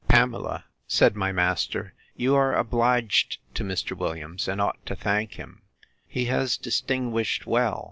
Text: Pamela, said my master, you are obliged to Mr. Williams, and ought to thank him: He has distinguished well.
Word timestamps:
Pamela, 0.07 0.65
said 0.87 1.15
my 1.15 1.31
master, 1.31 1.93
you 2.15 2.33
are 2.33 2.55
obliged 2.55 3.37
to 3.53 3.63
Mr. 3.63 3.95
Williams, 3.95 4.47
and 4.47 4.59
ought 4.59 4.83
to 4.87 4.95
thank 4.95 5.33
him: 5.33 5.61
He 6.07 6.25
has 6.25 6.57
distinguished 6.57 7.45
well. 7.45 7.79